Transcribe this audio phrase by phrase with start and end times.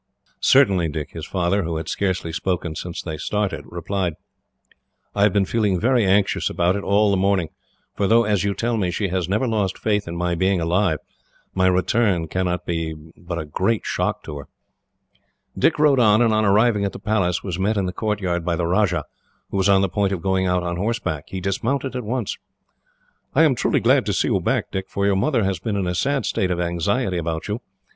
[0.39, 4.15] "Certainly, Dick," his father, who had scarcely spoken since they started, replied.
[5.13, 7.49] "I have been feeling very anxious about it, all the morning;
[7.95, 10.97] for though, as you tell me, she has never lost faith in my being alive,
[11.53, 12.95] my return cannot but be
[13.29, 14.47] a great shock to her."
[15.55, 18.55] Dick rode on, and on arriving at the palace was met in the courtyard by
[18.55, 19.05] the Rajah,
[19.51, 21.25] who was on the point of going out on horseback.
[21.27, 22.39] He dismounted at once.
[23.35, 25.85] "I am truly glad to see you back, Dick, for your mother has been in
[25.85, 27.61] a sad state of anxiety about you.